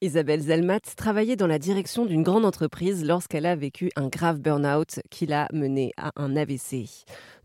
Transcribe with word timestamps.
Isabelle 0.00 0.42
Zelmat 0.42 0.94
travaillait 0.96 1.34
dans 1.34 1.48
la 1.48 1.58
direction 1.58 2.06
d'une 2.06 2.22
grande 2.22 2.44
entreprise 2.44 3.04
lorsqu'elle 3.04 3.46
a 3.46 3.56
vécu 3.56 3.90
un 3.96 4.06
grave 4.06 4.38
burn-out 4.38 5.00
qui 5.10 5.26
l'a 5.26 5.48
menée 5.52 5.92
à 5.96 6.12
un 6.14 6.36
AVC. 6.36 6.84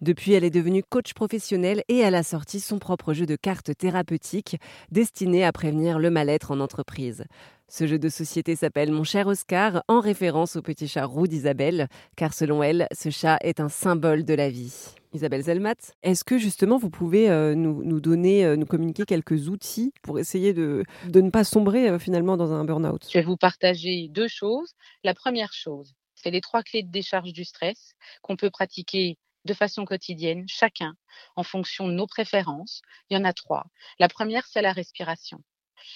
Depuis, 0.01 0.33
elle 0.33 0.43
est 0.43 0.51
devenue 0.51 0.83
coach 0.87 1.15
professionnelle 1.15 1.81
et 1.87 1.97
elle 1.97 2.13
a 2.13 2.21
sorti 2.21 2.59
son 2.59 2.77
propre 2.77 3.13
jeu 3.13 3.25
de 3.25 3.35
cartes 3.35 3.75
thérapeutiques 3.75 4.57
destiné 4.91 5.43
à 5.43 5.51
prévenir 5.51 5.97
le 5.97 6.11
mal-être 6.11 6.51
en 6.51 6.59
entreprise. 6.59 7.23
Ce 7.67 7.87
jeu 7.87 7.97
de 7.97 8.09
société 8.09 8.55
s'appelle 8.55 8.91
Mon 8.91 9.03
cher 9.03 9.25
Oscar, 9.25 9.83
en 9.87 9.99
référence 9.99 10.55
au 10.55 10.61
petit 10.61 10.87
chat 10.87 11.07
roux 11.07 11.25
d'Isabelle, 11.25 11.87
car 12.15 12.35
selon 12.35 12.61
elle, 12.61 12.87
ce 12.91 13.09
chat 13.09 13.39
est 13.41 13.61
un 13.61 13.69
symbole 13.69 14.25
de 14.25 14.35
la 14.35 14.51
vie. 14.51 14.93
Isabelle 15.13 15.43
Zelmat, 15.43 15.75
est-ce 16.01 16.23
que 16.23 16.37
justement 16.37 16.77
vous 16.77 16.89
pouvez 16.89 17.29
euh, 17.29 17.53
nous, 17.53 17.99
donner, 18.01 18.45
euh, 18.45 18.55
nous 18.55 18.65
communiquer 18.65 19.05
quelques 19.05 19.47
outils 19.47 19.93
pour 20.01 20.19
essayer 20.19 20.53
de, 20.53 20.83
ne 21.13 21.29
pas 21.29 21.43
sombrer 21.43 21.89
euh, 21.89 21.99
finalement 21.99 22.35
dans 22.35 22.51
un 22.51 22.65
burn-out? 22.65 23.07
Je 23.11 23.19
vais 23.19 23.23
vous 23.23 23.37
partager 23.37 24.07
deux 24.09 24.27
choses. 24.27 24.73
La 25.03 25.13
première 25.13 25.53
chose, 25.53 25.93
c'est 26.15 26.31
les 26.31 26.41
trois 26.41 26.63
clés 26.63 26.83
de 26.83 26.91
décharge 26.91 27.31
du 27.31 27.45
stress 27.45 27.93
qu'on 28.21 28.35
peut 28.35 28.49
pratiquer 28.49 29.17
de 29.45 29.53
façon 29.53 29.85
quotidienne, 29.85 30.45
chacun, 30.47 30.95
en 31.35 31.43
fonction 31.43 31.87
de 31.87 31.93
nos 31.93 32.07
préférences. 32.07 32.81
Il 33.09 33.17
y 33.17 33.17
en 33.17 33.25
a 33.25 33.33
trois. 33.33 33.65
La 33.99 34.07
première, 34.07 34.47
c'est 34.47 34.61
la 34.61 34.71
respiration. 34.71 35.43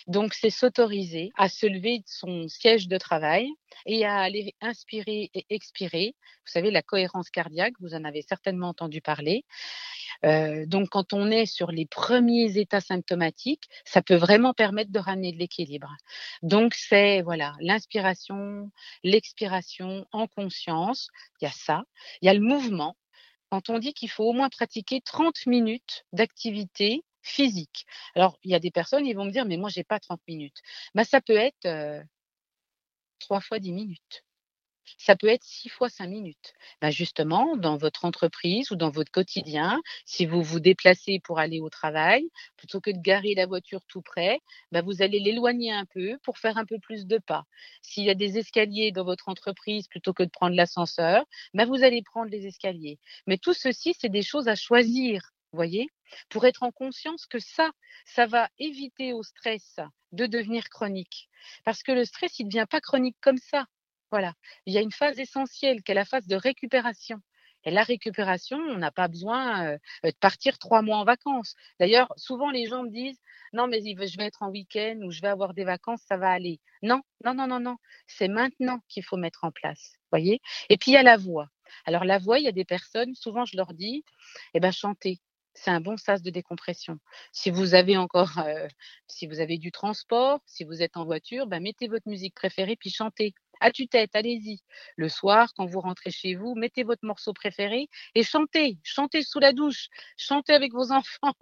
Donc, 0.08 0.34
c'est 0.34 0.50
s'autoriser 0.50 1.32
à 1.38 1.50
se 1.50 1.66
lever 1.66 2.00
de 2.00 2.05
son 2.08 2.48
siège 2.48 2.88
de 2.88 2.98
travail 2.98 3.50
et 3.86 4.05
à 4.05 4.18
aller 4.18 4.55
inspirer 4.62 5.30
et 5.34 5.45
expirer. 5.50 6.16
Vous 6.45 6.52
savez, 6.52 6.72
la 6.72 6.82
cohérence 6.82 7.30
cardiaque, 7.30 7.73
vous 7.80 7.94
en 7.94 8.04
avez 8.04 8.22
certainement 8.22 8.70
entendu 8.70 9.02
parler. 9.02 9.45
Euh, 10.26 10.66
donc, 10.66 10.90
quand 10.90 11.14
on 11.14 11.30
est 11.30 11.45
sur 11.45 11.72
les 11.72 11.86
premiers 11.86 12.58
états 12.58 12.81
symptomatiques, 12.81 13.66
ça 13.86 14.02
peut 14.02 14.16
vraiment 14.16 14.54
permettre 14.54 14.92
de 14.92 15.00
ramener 15.00 15.31
de 15.31 15.38
l'équilibre. 15.38 15.95
Donc, 16.42 16.73
c'est 16.73 17.22
voilà 17.22 17.56
l'inspiration, 17.59 18.72
l'expiration 19.04 20.06
en 20.12 20.28
conscience. 20.28 21.09
Il 21.42 21.45
y 21.45 21.48
a 21.48 21.52
ça. 21.52 21.83
Il 22.22 22.26
y 22.26 22.30
a 22.30 22.33
le 22.33 22.42
mouvement. 22.42 22.95
Quand 23.50 23.70
on 23.70 23.80
dit 23.80 23.94
qu'il 23.94 24.09
faut 24.09 24.26
au 24.26 24.33
moins 24.33 24.50
pratiquer 24.50 25.02
30 25.02 25.45
minutes 25.45 26.06
d'activité 26.11 27.04
physique. 27.28 27.86
Alors, 28.16 28.38
il 28.44 28.52
y 28.52 28.56
a 28.56 28.59
des 28.59 28.72
personnes, 28.72 29.06
ils 29.06 29.16
vont 29.16 29.25
me 29.25 29.31
dire, 29.31 29.45
mais 29.45 29.58
moi, 29.58 29.70
j'ai 29.70 29.83
pas 29.83 30.00
30 30.00 30.22
minutes. 30.28 30.61
Bah, 30.95 31.03
ça 31.03 31.22
peut 31.22 31.38
être 31.38 31.67
trois 33.20 33.42
fois 33.42 33.59
10 33.59 33.73
minutes. 33.73 34.23
Ça 34.97 35.16
peut 35.16 35.28
être 35.28 35.44
six 35.44 35.70
fois 35.70 35.89
cinq 35.89 36.08
minutes. 36.08 36.53
Bah, 36.81 36.92
justement, 36.92 37.58
dans 37.58 37.78
votre 37.78 38.05
entreprise 38.05 38.72
ou 38.72 38.75
dans 38.75 38.89
votre 38.89 39.11
quotidien, 39.11 39.81
si 40.05 40.25
vous 40.25 40.42
vous 40.42 40.59
déplacez 40.59 41.20
pour 41.23 41.39
aller 41.39 41.59
au 41.59 41.70
travail, 41.70 42.30
plutôt 42.55 42.80
que 42.80 42.92
de 42.92 43.00
garer 43.00 43.36
la 43.36 43.45
voiture 43.45 43.81
tout 43.88 44.02
près, 44.02 44.39
bah, 44.72 44.81
vous 44.81 45.02
allez 45.02 45.20
l'éloigner 45.20 45.72
un 45.73 45.86
peu 45.86 46.17
pour 46.23 46.38
faire 46.38 46.58
un 46.58 46.66
peu 46.66 46.80
plus 46.80 47.05
de 47.05 47.17
pas. 47.17 47.44
S'il 47.81 48.05
y 48.05 48.09
a 48.09 48.16
des 48.16 48.38
escaliers 48.38 48.92
dans 48.92 49.03
votre 49.03 49.30
entreprise, 49.30 49.88
plutôt 49.88 50.14
que 50.14 50.23
de 50.23 50.30
prendre 50.30 50.55
l'ascenseur, 50.55 51.25
bah, 51.53 51.66
vous 51.66 51.83
allez 51.83 52.02
prendre 52.02 52.31
les 52.31 52.45
escaliers. 52.48 52.98
Mais 53.28 53.38
tout 53.38 53.53
ceci, 53.53 53.94
c'est 54.00 54.09
des 54.09 54.23
choses 54.23 54.48
à 54.48 54.55
choisir 54.55 55.22
voyez 55.53 55.88
Pour 56.30 56.45
être 56.45 56.64
en 56.64 56.72
conscience 56.72 57.26
que 57.26 57.40
ça, 57.40 57.72
ça 58.06 58.26
va 58.26 58.50
éviter 58.59 59.14
au 59.14 59.23
stress 59.23 59.80
de 60.12 60.26
devenir 60.26 60.70
chronique. 60.70 61.30
Parce 61.64 61.84
que 61.84 61.92
le 61.92 62.06
stress, 62.06 62.39
il 62.39 62.45
ne 62.45 62.52
devient 62.52 62.67
pas 62.70 62.81
chronique 62.81 63.17
comme 63.22 63.38
ça. 63.38 63.66
Voilà. 64.12 64.34
Il 64.66 64.73
y 64.73 64.78
a 64.78 64.81
une 64.81 64.92
phase 64.92 65.20
essentielle 65.20 65.84
qui 65.84 65.92
est 65.92 65.95
la 65.95 66.06
phase 66.06 66.28
de 66.28 66.36
récupération. 66.36 67.22
Et 67.64 67.72
la 67.72 67.84
récupération, 67.84 68.58
on 68.58 68.78
n'a 68.78 68.92
pas 68.92 69.08
besoin 69.08 69.73
euh, 69.73 69.78
de 70.04 70.12
partir 70.20 70.58
trois 70.58 70.81
mois 70.81 70.98
en 70.98 71.04
vacances. 71.04 71.56
D'ailleurs, 71.80 72.14
souvent 72.16 72.50
les 72.50 72.67
gens 72.67 72.84
me 72.84 72.89
disent 72.89 73.20
non, 73.54 73.67
mais 73.67 73.80
je 73.82 74.17
vais 74.17 74.26
être 74.26 74.44
en 74.44 74.50
week-end 74.50 75.00
ou 75.04 75.11
je 75.11 75.22
vais 75.22 75.28
avoir 75.28 75.54
des 75.54 75.64
vacances, 75.64 76.02
ça 76.08 76.17
va 76.17 76.30
aller. 76.30 76.59
Non, 76.82 77.02
non, 77.26 77.34
non, 77.34 77.48
non, 77.48 77.59
non. 77.59 77.78
C'est 78.08 78.28
maintenant 78.28 78.80
qu'il 78.88 79.04
faut 79.04 79.17
mettre 79.17 79.44
en 79.44 79.52
place. 79.52 79.95
Voyez 80.11 80.39
Et 80.70 80.78
puis 80.78 80.92
il 80.92 80.94
y 80.94 80.98
a 80.98 81.04
la 81.04 81.17
voix. 81.17 81.50
Alors 81.86 82.06
la 82.06 82.20
voix, 82.20 82.39
il 82.39 82.45
y 82.45 82.48
a 82.48 82.54
des 82.54 82.66
personnes, 82.66 83.16
souvent 83.16 83.45
je 83.45 83.58
leur 83.58 83.73
dis, 83.73 84.04
eh 84.54 84.60
ben 84.60 84.71
chantez 84.71 85.20
c'est 85.58 85.72
un 85.72 85.82
bon 85.82 85.98
sas 85.98 86.22
de 86.22 86.30
décompression. 86.30 87.00
Si 87.32 87.50
vous 87.50 87.73
avez 87.73 87.98
encore, 87.98 88.38
euh, 88.40 88.68
si 89.08 89.28
vous 89.28 89.40
avez 89.40 89.58
du 89.58 89.72
transport, 89.72 90.40
si 90.45 90.64
vous 90.64 90.82
êtes 90.84 90.98
en 90.98 91.06
voiture, 91.06 91.48
ben 91.48 91.62
mettez 91.62 91.88
votre 91.88 92.08
musique 92.08 92.36
préférée 92.36 92.76
puis 92.76 92.90
chantez. 92.90 93.34
À 93.60 93.72
tue-tête, 93.72 94.16
allez-y. 94.16 94.60
Le 94.98 95.10
soir, 95.10 95.52
quand 95.56 95.66
vous 95.66 95.82
rentrez 95.82 96.12
chez 96.12 96.36
vous, 96.36 96.54
mettez 96.54 96.84
votre 96.84 97.04
morceau 97.06 97.34
préféré 97.34 97.90
et 98.14 98.22
chantez. 98.23 98.78
Chantez 98.84 99.23
sous 99.23 99.40
la 99.40 99.52
douche. 99.52 99.88
Chantez 100.16 100.54
avec 100.54 100.73
vos 100.73 100.92
enfants. 100.92 101.34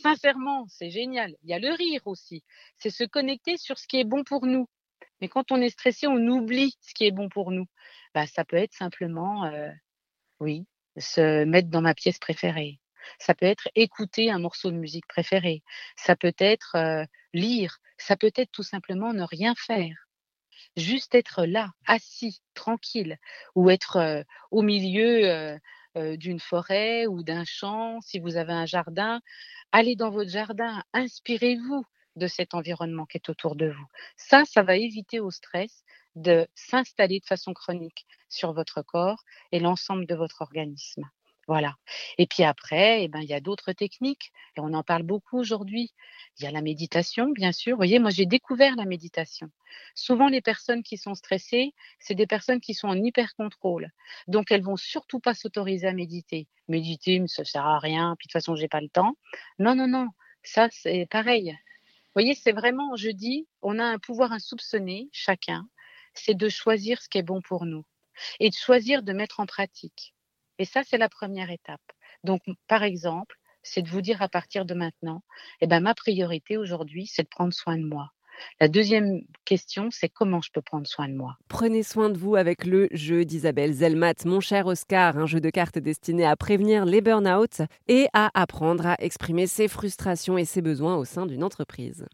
Sincèrement, 0.00 0.66
c'est 0.68 0.90
génial. 0.90 1.36
Il 1.42 1.50
y 1.50 1.52
a 1.52 1.58
le 1.58 1.72
rire 1.74 2.00
aussi. 2.06 2.42
C'est 2.78 2.90
se 2.90 3.04
connecter 3.04 3.58
sur 3.58 3.78
ce 3.78 3.86
qui 3.86 3.98
est 3.98 4.04
bon 4.04 4.24
pour 4.24 4.46
nous. 4.46 4.66
Mais 5.20 5.28
quand 5.28 5.52
on 5.52 5.60
est 5.60 5.70
stressé, 5.70 6.06
on 6.06 6.26
oublie 6.28 6.74
ce 6.80 6.94
qui 6.94 7.04
est 7.04 7.12
bon 7.12 7.28
pour 7.28 7.50
nous. 7.50 7.66
Ben, 8.14 8.26
ça 8.26 8.44
peut 8.46 8.56
être 8.56 8.72
simplement, 8.72 9.44
euh, 9.44 9.70
oui, 10.40 10.66
se 10.96 11.44
mettre 11.44 11.68
dans 11.68 11.82
ma 11.82 11.94
pièce 11.94 12.18
préférée 12.18 12.80
ça 13.18 13.34
peut 13.34 13.46
être 13.46 13.68
écouter 13.74 14.30
un 14.30 14.38
morceau 14.38 14.70
de 14.70 14.76
musique 14.76 15.06
préféré, 15.06 15.62
ça 15.96 16.16
peut 16.16 16.34
être 16.38 16.76
euh, 16.76 17.04
lire, 17.32 17.78
ça 17.96 18.16
peut 18.16 18.32
être 18.34 18.52
tout 18.52 18.62
simplement 18.62 19.12
ne 19.12 19.22
rien 19.22 19.54
faire. 19.54 19.96
Juste 20.76 21.14
être 21.14 21.44
là, 21.44 21.70
assis, 21.86 22.40
tranquille, 22.54 23.18
ou 23.54 23.70
être 23.70 23.96
euh, 23.96 24.22
au 24.50 24.62
milieu 24.62 25.58
euh, 25.96 26.16
d'une 26.16 26.40
forêt 26.40 27.06
ou 27.06 27.22
d'un 27.22 27.44
champ, 27.44 28.00
si 28.00 28.18
vous 28.20 28.36
avez 28.36 28.52
un 28.52 28.66
jardin, 28.66 29.20
allez 29.72 29.96
dans 29.96 30.10
votre 30.10 30.30
jardin, 30.30 30.82
inspirez-vous 30.92 31.84
de 32.16 32.26
cet 32.26 32.54
environnement 32.54 33.06
qui 33.06 33.16
est 33.16 33.28
autour 33.30 33.56
de 33.56 33.70
vous. 33.70 33.86
Ça, 34.16 34.44
ça 34.44 34.62
va 34.62 34.76
éviter 34.76 35.20
au 35.20 35.30
stress 35.30 35.84
de 36.16 36.46
s'installer 36.54 37.20
de 37.20 37.26
façon 37.26 37.54
chronique 37.54 38.06
sur 38.28 38.52
votre 38.52 38.82
corps 38.82 39.22
et 39.52 39.60
l'ensemble 39.60 40.06
de 40.06 40.14
votre 40.14 40.42
organisme. 40.42 41.08
Voilà. 41.48 41.76
Et 42.18 42.26
puis 42.26 42.44
après, 42.44 43.04
eh 43.04 43.08
ben, 43.08 43.20
il 43.20 43.28
y 43.28 43.32
a 43.32 43.40
d'autres 43.40 43.72
techniques, 43.72 44.32
et 44.56 44.60
on 44.60 44.74
en 44.74 44.82
parle 44.82 45.02
beaucoup 45.02 45.38
aujourd'hui. 45.38 45.94
Il 46.36 46.44
y 46.44 46.46
a 46.46 46.50
la 46.50 46.60
méditation, 46.60 47.30
bien 47.30 47.52
sûr. 47.52 47.72
Vous 47.72 47.78
voyez, 47.78 47.98
moi, 47.98 48.10
j'ai 48.10 48.26
découvert 48.26 48.76
la 48.76 48.84
méditation. 48.84 49.50
Souvent, 49.94 50.28
les 50.28 50.42
personnes 50.42 50.82
qui 50.82 50.98
sont 50.98 51.14
stressées, 51.14 51.72
c'est 52.00 52.14
des 52.14 52.26
personnes 52.26 52.60
qui 52.60 52.74
sont 52.74 52.88
en 52.88 53.02
hyper-contrôle. 53.02 53.90
Donc, 54.26 54.52
elles 54.52 54.62
vont 54.62 54.76
surtout 54.76 55.20
pas 55.20 55.32
s'autoriser 55.32 55.88
à 55.88 55.94
méditer. 55.94 56.48
Méditer, 56.68 57.22
ça 57.26 57.44
sert 57.46 57.64
à 57.66 57.78
rien, 57.78 58.14
puis 58.18 58.26
de 58.26 58.28
toute 58.28 58.32
façon, 58.32 58.54
j'ai 58.54 58.68
pas 58.68 58.82
le 58.82 58.90
temps. 58.90 59.14
Non, 59.58 59.74
non, 59.74 59.88
non. 59.88 60.08
Ça, 60.42 60.68
c'est 60.70 61.06
pareil. 61.10 61.52
Vous 61.52 62.12
voyez, 62.22 62.34
c'est 62.34 62.52
vraiment, 62.52 62.94
je 62.96 63.08
dis, 63.08 63.48
on 63.62 63.78
a 63.78 63.84
un 63.84 63.98
pouvoir 63.98 64.32
insoupçonné, 64.32 65.08
chacun, 65.12 65.66
c'est 66.12 66.34
de 66.36 66.48
choisir 66.50 67.00
ce 67.00 67.08
qui 67.08 67.18
est 67.18 67.22
bon 67.22 67.40
pour 67.40 67.64
nous 67.64 67.84
et 68.40 68.50
de 68.50 68.54
choisir 68.54 69.02
de 69.02 69.12
mettre 69.12 69.40
en 69.40 69.46
pratique. 69.46 70.14
Et 70.58 70.64
ça, 70.64 70.82
c'est 70.84 70.98
la 70.98 71.08
première 71.08 71.50
étape. 71.50 71.80
Donc, 72.24 72.42
par 72.66 72.82
exemple, 72.82 73.36
c'est 73.62 73.82
de 73.82 73.88
vous 73.88 74.00
dire 74.00 74.22
à 74.22 74.28
partir 74.28 74.64
de 74.64 74.74
maintenant, 74.74 75.22
eh 75.60 75.66
ben, 75.66 75.80
ma 75.80 75.94
priorité 75.94 76.56
aujourd'hui, 76.56 77.06
c'est 77.06 77.22
de 77.22 77.28
prendre 77.28 77.52
soin 77.52 77.76
de 77.76 77.84
moi. 77.84 78.10
La 78.60 78.68
deuxième 78.68 79.22
question, 79.44 79.88
c'est 79.90 80.08
comment 80.08 80.40
je 80.40 80.50
peux 80.52 80.62
prendre 80.62 80.86
soin 80.86 81.08
de 81.08 81.14
moi? 81.14 81.36
Prenez 81.48 81.82
soin 81.82 82.08
de 82.08 82.16
vous 82.16 82.36
avec 82.36 82.64
le 82.64 82.88
jeu 82.92 83.24
d'Isabelle 83.24 83.72
Zelmat, 83.72 84.14
mon 84.24 84.40
cher 84.40 84.66
Oscar, 84.66 85.18
un 85.18 85.26
jeu 85.26 85.40
de 85.40 85.50
cartes 85.50 85.78
destiné 85.78 86.24
à 86.24 86.36
prévenir 86.36 86.84
les 86.84 87.00
burn-out 87.00 87.62
et 87.88 88.06
à 88.12 88.30
apprendre 88.40 88.86
à 88.86 88.96
exprimer 89.00 89.46
ses 89.46 89.68
frustrations 89.68 90.38
et 90.38 90.44
ses 90.44 90.62
besoins 90.62 90.96
au 90.96 91.04
sein 91.04 91.26
d'une 91.26 91.42
entreprise. 91.42 92.06